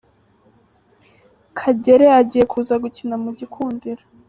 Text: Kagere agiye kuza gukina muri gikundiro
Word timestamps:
Kagere 1.59 2.05
agiye 2.19 2.43
kuza 2.51 2.73
gukina 2.83 3.15
muri 3.21 3.35
gikundiro 3.39 4.03